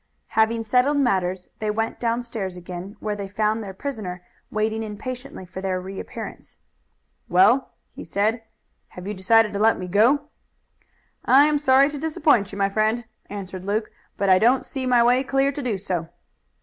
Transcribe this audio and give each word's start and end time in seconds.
Having 0.29 0.63
settled 0.63 0.97
matters 0.97 1.47
they 1.59 1.69
went 1.69 1.99
downstairs 1.99 2.57
again, 2.57 2.95
where 2.99 3.15
they 3.15 3.27
found 3.27 3.61
their 3.61 3.71
prisoner 3.71 4.23
waiting 4.49 4.81
impatiently 4.81 5.45
for 5.45 5.61
their 5.61 5.79
reappearance. 5.79 6.57
"Well," 7.29 7.73
he 7.93 8.03
said, 8.03 8.41
"have 8.87 9.05
you 9.07 9.13
decided 9.13 9.53
to 9.53 9.59
let 9.59 9.77
me 9.77 9.87
go?" 9.87 10.29
"I 11.23 11.45
am 11.45 11.59
sorry 11.59 11.91
to 11.91 11.99
disappoint 11.99 12.51
you, 12.51 12.57
my 12.57 12.67
friend," 12.67 13.05
answered 13.29 13.63
Luke, 13.63 13.91
"but 14.17 14.27
I 14.27 14.39
don't 14.39 14.65
see 14.65 14.87
my 14.87 15.03
way 15.03 15.21
clear 15.21 15.51
to 15.51 15.61
do 15.61 15.77
so." 15.77 16.09